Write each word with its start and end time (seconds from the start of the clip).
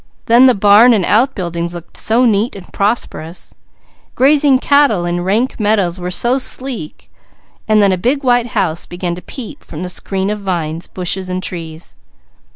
Then 0.25 0.47
the 0.47 0.55
barn 0.55 0.93
and 0.93 1.05
outbuildings 1.05 1.75
looked 1.75 1.95
so 1.95 2.25
neat 2.25 2.55
and 2.55 2.73
prosperous; 2.73 3.53
grazing 4.15 4.57
cattle 4.57 5.05
in 5.05 5.21
rank 5.21 5.59
meadows 5.59 5.99
were 5.99 6.09
so 6.09 6.39
sleek; 6.39 7.11
then 7.67 7.91
a 7.91 7.97
big 7.99 8.23
white 8.23 8.47
house 8.57 8.87
began 8.87 9.13
to 9.13 9.21
peep 9.21 9.63
from 9.63 9.83
the 9.83 9.89
screen 9.89 10.31
of 10.31 10.39
vines, 10.39 10.87
bushes 10.87 11.29
and 11.29 11.43
trees. 11.43 11.95